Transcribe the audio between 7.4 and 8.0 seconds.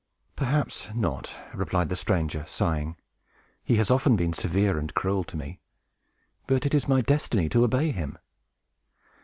to obey